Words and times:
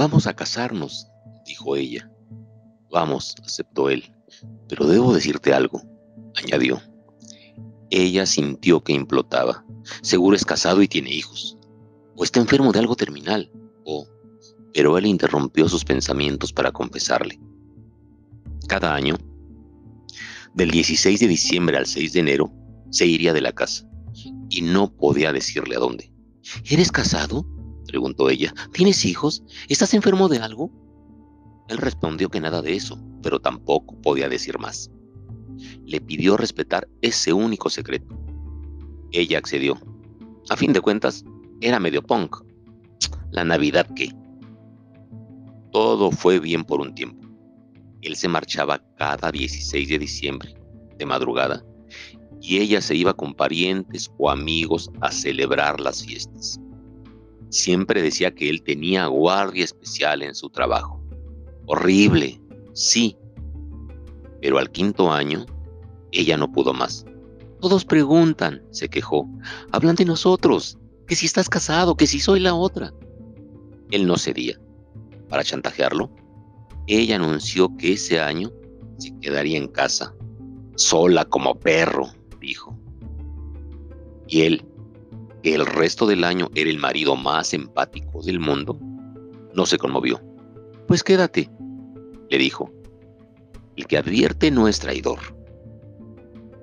Vamos 0.00 0.26
a 0.26 0.32
casarnos, 0.32 1.08
dijo 1.44 1.76
ella. 1.76 2.10
Vamos, 2.90 3.34
aceptó 3.44 3.90
él. 3.90 4.10
Pero 4.66 4.86
debo 4.86 5.12
decirte 5.12 5.52
algo, 5.52 5.82
añadió. 6.42 6.80
Ella 7.90 8.24
sintió 8.24 8.82
que 8.82 8.94
implotaba. 8.94 9.62
Seguro 10.00 10.36
es 10.36 10.46
casado 10.46 10.80
y 10.80 10.88
tiene 10.88 11.12
hijos. 11.12 11.58
O 12.16 12.24
está 12.24 12.40
enfermo 12.40 12.72
de 12.72 12.78
algo 12.78 12.96
terminal. 12.96 13.52
O... 13.84 14.08
Pero 14.72 14.96
él 14.96 15.04
interrumpió 15.04 15.68
sus 15.68 15.84
pensamientos 15.84 16.50
para 16.50 16.72
confesarle. 16.72 17.38
Cada 18.68 18.94
año, 18.94 19.18
del 20.54 20.70
16 20.70 21.20
de 21.20 21.28
diciembre 21.28 21.76
al 21.76 21.84
6 21.84 22.14
de 22.14 22.20
enero, 22.20 22.50
se 22.88 23.04
iría 23.04 23.34
de 23.34 23.42
la 23.42 23.52
casa. 23.52 23.86
Y 24.48 24.62
no 24.62 24.96
podía 24.96 25.30
decirle 25.34 25.76
a 25.76 25.80
dónde. 25.80 26.10
¿Eres 26.64 26.90
casado? 26.90 27.44
Preguntó 27.90 28.30
ella. 28.30 28.54
¿Tienes 28.72 29.04
hijos? 29.04 29.42
¿Estás 29.68 29.94
enfermo 29.94 30.28
de 30.28 30.38
algo? 30.38 30.70
Él 31.68 31.78
respondió 31.78 32.28
que 32.28 32.40
nada 32.40 32.62
de 32.62 32.74
eso, 32.74 32.98
pero 33.22 33.40
tampoco 33.40 34.00
podía 34.00 34.28
decir 34.28 34.58
más 34.58 34.90
le 35.86 36.00
pidió 36.00 36.36
respetar 36.36 36.88
ese 37.02 37.32
único 37.32 37.68
secreto. 37.70 38.18
Ella 39.12 39.38
accedió. 39.38 39.78
A 40.48 40.56
fin 40.56 40.72
de 40.72 40.80
cuentas, 40.80 41.24
era 41.60 41.80
medio 41.80 42.02
punk. 42.02 42.36
La 43.30 43.44
Navidad 43.44 43.86
qué. 43.94 44.12
Todo 45.72 46.10
fue 46.10 46.40
bien 46.40 46.64
por 46.64 46.80
un 46.80 46.94
tiempo. 46.94 47.28
Él 48.02 48.16
se 48.16 48.28
marchaba 48.28 48.82
cada 48.96 49.30
16 49.30 49.88
de 49.88 49.98
diciembre, 49.98 50.54
de 50.96 51.06
madrugada, 51.06 51.64
y 52.40 52.58
ella 52.58 52.80
se 52.80 52.94
iba 52.94 53.12
con 53.12 53.34
parientes 53.34 54.10
o 54.18 54.30
amigos 54.30 54.90
a 55.00 55.12
celebrar 55.12 55.78
las 55.80 56.04
fiestas. 56.04 56.58
Siempre 57.50 58.02
decía 58.02 58.34
que 58.34 58.48
él 58.48 58.62
tenía 58.62 59.06
guardia 59.06 59.64
especial 59.64 60.22
en 60.22 60.34
su 60.34 60.50
trabajo. 60.50 61.02
Horrible, 61.66 62.40
sí, 62.72 63.16
pero 64.40 64.58
al 64.58 64.70
quinto 64.70 65.12
año, 65.12 65.44
ella 66.12 66.36
no 66.36 66.50
pudo 66.50 66.72
más. 66.72 67.04
Todos 67.60 67.84
preguntan, 67.84 68.62
se 68.70 68.88
quejó. 68.88 69.28
Hablan 69.70 69.96
de 69.96 70.06
nosotros, 70.06 70.78
que 71.06 71.14
si 71.14 71.26
estás 71.26 71.48
casado, 71.48 71.96
que 71.96 72.06
si 72.06 72.20
soy 72.20 72.40
la 72.40 72.54
otra. 72.54 72.92
Él 73.90 74.06
no 74.06 74.16
cedía. 74.16 74.58
Para 75.28 75.44
chantajearlo, 75.44 76.10
ella 76.86 77.16
anunció 77.16 77.76
que 77.76 77.92
ese 77.92 78.20
año 78.20 78.50
se 78.98 79.16
quedaría 79.20 79.58
en 79.58 79.68
casa, 79.68 80.14
sola 80.76 81.24
como 81.24 81.58
perro, 81.58 82.08
dijo. 82.40 82.76
Y 84.26 84.42
él, 84.42 84.64
el 85.42 85.66
resto 85.66 86.06
del 86.06 86.24
año 86.24 86.48
era 86.54 86.70
el 86.70 86.78
marido 86.78 87.16
más 87.16 87.54
empático 87.54 88.22
del 88.22 88.40
mundo, 88.40 88.78
no 89.54 89.66
se 89.66 89.78
conmovió. 89.78 90.20
Pues 90.86 91.02
quédate, 91.02 91.50
le 92.28 92.38
dijo, 92.38 92.72
el 93.76 93.86
que 93.86 93.96
advierte 93.96 94.50
no 94.50 94.68
es 94.68 94.80
traidor. 94.80 95.18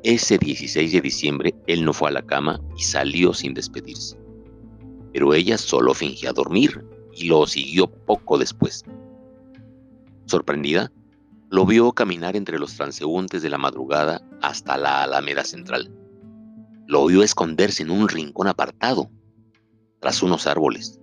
Ese 0.03 0.37
16 0.37 0.91
de 0.91 1.01
diciembre 1.01 1.55
él 1.65 1.83
no 1.83 1.93
fue 1.93 2.09
a 2.09 2.13
la 2.13 2.21
cama 2.21 2.61
y 2.77 2.83
salió 2.83 3.33
sin 3.33 3.53
despedirse. 3.53 4.17
Pero 5.11 5.33
ella 5.33 5.57
solo 5.57 5.93
fingía 5.93 6.31
dormir 6.31 6.85
y 7.13 7.25
lo 7.25 7.47
siguió 7.47 7.87
poco 7.87 8.37
después. 8.37 8.85
Sorprendida, 10.25 10.91
lo 11.49 11.65
vio 11.65 11.91
caminar 11.93 12.35
entre 12.35 12.59
los 12.59 12.75
transeúntes 12.75 13.41
de 13.41 13.49
la 13.49 13.57
madrugada 13.57 14.21
hasta 14.41 14.77
la 14.77 15.03
Alameda 15.03 15.43
Central. 15.43 15.91
Lo 16.87 17.05
vio 17.05 17.21
esconderse 17.21 17.83
en 17.83 17.91
un 17.91 18.09
rincón 18.09 18.47
apartado, 18.47 19.11
tras 19.99 20.23
unos 20.23 20.47
árboles. 20.47 20.99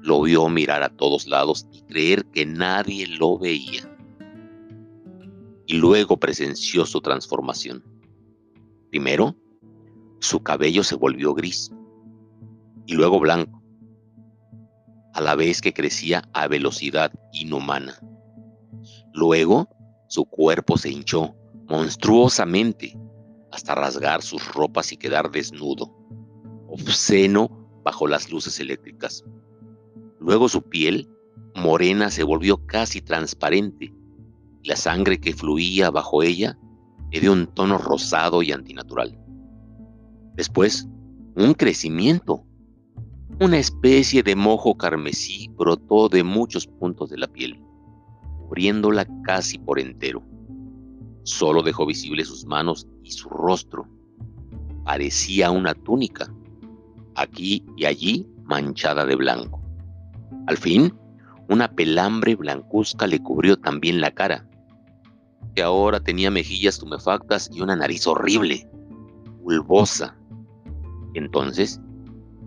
Lo 0.00 0.22
vio 0.22 0.48
mirar 0.48 0.82
a 0.82 0.88
todos 0.88 1.26
lados 1.26 1.66
y 1.72 1.82
creer 1.82 2.24
que 2.26 2.46
nadie 2.46 3.06
lo 3.06 3.36
veía 3.38 3.88
y 5.68 5.74
luego 5.74 6.16
presenció 6.16 6.86
su 6.86 7.00
transformación. 7.02 7.84
Primero, 8.90 9.36
su 10.18 10.40
cabello 10.40 10.82
se 10.82 10.96
volvió 10.96 11.34
gris 11.34 11.70
y 12.86 12.94
luego 12.94 13.20
blanco, 13.20 13.62
a 15.12 15.20
la 15.20 15.34
vez 15.34 15.60
que 15.60 15.74
crecía 15.74 16.22
a 16.32 16.48
velocidad 16.48 17.12
inhumana. 17.32 18.00
Luego, 19.12 19.68
su 20.08 20.24
cuerpo 20.24 20.78
se 20.78 20.90
hinchó 20.90 21.34
monstruosamente 21.66 22.98
hasta 23.58 23.74
rasgar 23.74 24.22
sus 24.22 24.54
ropas 24.54 24.92
y 24.92 24.96
quedar 24.96 25.30
desnudo, 25.30 25.92
obsceno 26.68 27.68
bajo 27.84 28.06
las 28.06 28.30
luces 28.30 28.58
eléctricas. 28.60 29.24
Luego 30.20 30.48
su 30.48 30.62
piel 30.62 31.08
morena 31.54 32.10
se 32.10 32.22
volvió 32.22 32.64
casi 32.66 33.00
transparente 33.02 33.92
la 34.64 34.76
sangre 34.76 35.18
que 35.18 35.32
fluía 35.32 35.90
bajo 35.90 36.22
ella 36.22 36.58
era 37.10 37.22
de 37.22 37.30
un 37.30 37.46
tono 37.46 37.78
rosado 37.78 38.42
y 38.42 38.52
antinatural. 38.52 39.18
Después, 40.34 40.86
un 41.36 41.54
crecimiento. 41.54 42.44
Una 43.40 43.58
especie 43.58 44.22
de 44.22 44.36
mojo 44.36 44.76
carmesí 44.76 45.48
brotó 45.56 46.08
de 46.08 46.22
muchos 46.22 46.66
puntos 46.66 47.08
de 47.08 47.18
la 47.18 47.28
piel, 47.28 47.60
cubriéndola 48.40 49.06
casi 49.22 49.58
por 49.58 49.78
entero. 49.78 50.22
Solo 51.28 51.62
dejó 51.62 51.86
visibles 51.86 52.28
sus 52.28 52.46
manos 52.46 52.86
y 53.02 53.12
su 53.12 53.28
rostro. 53.28 53.86
Parecía 54.84 55.50
una 55.50 55.74
túnica, 55.74 56.32
aquí 57.14 57.64
y 57.76 57.84
allí 57.84 58.26
manchada 58.44 59.04
de 59.04 59.14
blanco. 59.14 59.60
Al 60.46 60.56
fin, 60.56 60.94
una 61.48 61.68
pelambre 61.68 62.34
blancuzca 62.34 63.06
le 63.06 63.22
cubrió 63.22 63.56
también 63.58 64.00
la 64.00 64.10
cara, 64.10 64.48
ahora 65.62 66.00
tenía 66.00 66.30
mejillas 66.30 66.78
tumefactas 66.78 67.50
y 67.52 67.60
una 67.60 67.76
nariz 67.76 68.06
horrible, 68.06 68.68
bulbosa. 69.42 70.16
Entonces, 71.14 71.80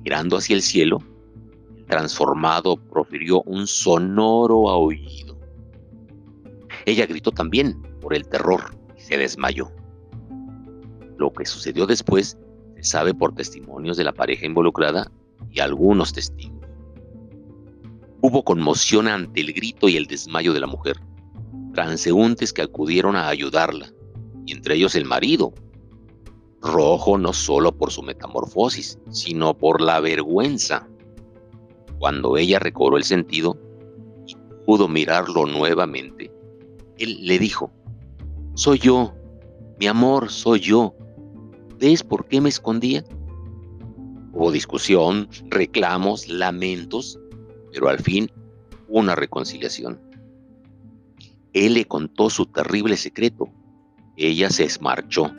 mirando 0.03 0.37
hacia 0.37 0.55
el 0.55 0.61
cielo, 0.61 0.99
el 1.77 1.85
transformado 1.85 2.77
profirió 2.77 3.41
un 3.43 3.67
sonoro 3.67 4.69
aullido. 4.69 5.37
Ella 6.85 7.05
gritó 7.05 7.31
también 7.31 7.81
por 8.01 8.13
el 8.13 8.27
terror 8.27 8.75
y 8.97 9.01
se 9.01 9.17
desmayó. 9.17 9.71
Lo 11.17 11.31
que 11.31 11.45
sucedió 11.45 11.85
después 11.85 12.37
se 12.75 12.83
sabe 12.83 13.13
por 13.13 13.35
testimonios 13.35 13.97
de 13.97 14.03
la 14.03 14.13
pareja 14.13 14.45
involucrada 14.45 15.11
y 15.51 15.59
algunos 15.59 16.13
testigos. 16.13 16.59
Hubo 18.21 18.43
conmoción 18.43 19.07
ante 19.07 19.41
el 19.41 19.53
grito 19.53 19.89
y 19.89 19.97
el 19.97 20.05
desmayo 20.05 20.53
de 20.53 20.59
la 20.59 20.67
mujer 20.67 20.97
transeúntes 21.73 22.53
que 22.53 22.61
acudieron 22.61 23.15
a 23.15 23.29
ayudarla, 23.29 23.91
y 24.45 24.53
entre 24.53 24.75
ellos 24.75 24.95
el 24.95 25.05
marido, 25.05 25.53
rojo 26.61 27.17
no 27.17 27.33
solo 27.33 27.71
por 27.71 27.91
su 27.91 28.03
metamorfosis, 28.03 28.99
sino 29.09 29.57
por 29.57 29.81
la 29.81 29.99
vergüenza. 29.99 30.87
Cuando 31.99 32.37
ella 32.37 32.59
recobró 32.59 32.97
el 32.97 33.03
sentido 33.03 33.57
y 34.27 34.35
pudo 34.65 34.87
mirarlo 34.87 35.45
nuevamente, 35.45 36.31
él 37.01 37.17
le 37.21 37.39
dijo, 37.39 37.71
soy 38.53 38.79
yo, 38.79 39.13
mi 39.79 39.87
amor, 39.87 40.29
soy 40.29 40.59
yo. 40.59 40.95
¿Ves 41.79 42.03
por 42.03 42.27
qué 42.27 42.39
me 42.39 42.49
escondía? 42.49 43.03
Hubo 44.33 44.51
discusión, 44.51 45.27
reclamos, 45.49 46.27
lamentos, 46.27 47.19
pero 47.71 47.89
al 47.89 47.99
fin 47.99 48.29
una 48.87 49.15
reconciliación. 49.15 49.99
Él 51.53 51.73
le 51.73 51.85
contó 51.85 52.29
su 52.29 52.45
terrible 52.45 52.95
secreto. 52.97 53.49
Ella 54.15 54.49
se 54.49 54.65
esmarchó, 54.65 55.31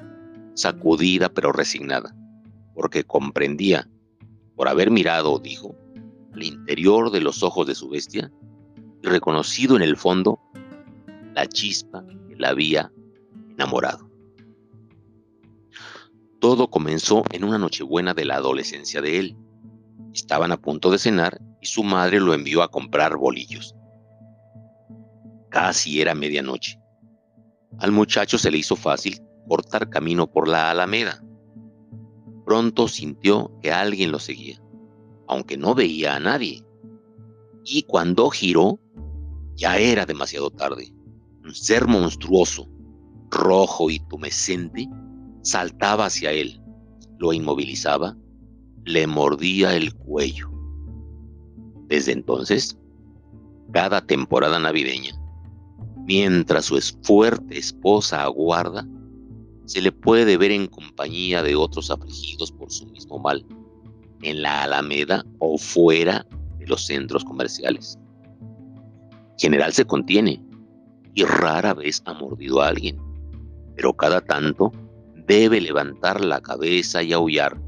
sacudida 0.55 1.29
pero 1.29 1.53
resignada, 1.53 2.15
porque 2.75 3.05
comprendía, 3.05 3.89
por 4.57 4.69
haber 4.69 4.91
mirado, 4.91 5.39
dijo, 5.39 5.77
al 6.33 6.43
interior 6.43 7.11
de 7.11 7.21
los 7.21 7.43
ojos 7.43 7.67
de 7.67 7.75
su 7.75 7.89
bestia 7.89 8.33
y 9.03 9.07
reconocido 9.07 9.77
en 9.77 9.83
el 9.83 9.97
fondo 9.97 10.41
la 11.35 11.47
chispa 11.47 12.05
que 12.29 12.37
la 12.37 12.51
había 12.51 12.93
enamorado. 13.51 14.11
Todo 16.41 16.69
comenzó 16.69 17.23
en 17.31 17.45
una 17.45 17.59
nochebuena 17.59 18.15
de 18.15 18.25
la 18.25 18.37
adolescencia 18.37 19.01
de 19.01 19.19
él. 19.21 19.37
Estaban 20.13 20.51
a 20.51 20.57
punto 20.57 20.91
de 20.91 20.99
cenar 20.99 21.41
y 21.61 21.67
su 21.67 21.85
madre 21.85 22.19
lo 22.19 22.35
envió 22.35 22.63
a 22.63 22.69
comprar 22.69 23.17
bolillos. 23.17 23.77
Casi 25.51 26.01
era 26.01 26.15
medianoche. 26.15 26.81
Al 27.79 27.93
muchacho 27.93 28.39
se 28.39 28.51
le 28.51 28.59
hizo 28.59 28.75
fácil 28.75 29.21
cortar 29.49 29.89
camino 29.89 30.27
por 30.31 30.49
la 30.49 30.71
alameda. 30.71 31.23
Pronto 32.45 32.89
sintió 32.89 33.53
que 33.63 33.71
alguien 33.71 34.11
lo 34.11 34.19
seguía, 34.19 34.61
aunque 35.29 35.57
no 35.57 35.75
veía 35.75 36.17
a 36.17 36.21
nadie. 36.21 36.65
Y 37.65 37.85
cuando 37.85 38.31
giró, 38.31 38.81
ya 39.55 39.79
era 39.79 40.07
demasiado 40.07 40.51
tarde. 40.51 40.93
Ser 41.51 41.87
monstruoso, 41.87 42.69
rojo 43.31 43.91
y 43.91 43.99
tumescente, 44.09 44.89
saltaba 45.43 46.07
hacia 46.07 46.33
él, 46.33 46.61
lo 47.19 47.33
inmovilizaba, 47.33 48.17
le 48.85 49.07
mordía 49.07 49.75
el 49.77 49.95
cuello. 49.95 50.51
Desde 51.89 52.13
entonces, 52.13 52.79
Cada 53.73 54.03
temporada 54.03 54.59
navideña, 54.59 55.13
mientras 56.05 56.67
su 56.67 56.79
fuerte 57.03 57.59
esposa 57.59 58.23
aguarda, 58.23 58.87
se 59.65 59.81
le 59.81 59.91
puede 59.93 60.37
ver 60.37 60.51
en 60.51 60.67
compañía 60.67 61.43
de 61.43 61.57
otros 61.57 61.91
afligidos 61.91 62.53
por 62.53 62.71
su 62.71 62.85
mismo 62.89 63.19
mal, 63.19 63.47
en 64.21 64.43
la 64.43 64.65
alameda 64.65 65.25
o 65.39 65.57
fuera 65.57 66.27
de 66.59 66.67
los 66.67 66.85
centros 66.85 67.25
comerciales. 67.25 67.99
General 69.39 69.73
se 69.73 69.87
contiene 69.87 70.45
y 71.15 71.25
rara 71.25 71.75
vez 71.75 72.03
ha 72.07 72.15
mordido 72.15 72.63
a 72.63 72.69
alguien, 72.69 72.99
pero 73.77 73.93
cada 73.95 74.21
tanto 74.21 74.73
debe 75.27 75.61
levantar 75.61 76.25
la 76.25 76.41
cabeza 76.41 77.03
y 77.03 77.13
aullar. 77.13 77.61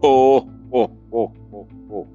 ¡Oh, 0.00 0.46
oh, 0.70 0.90
oh! 1.10 2.06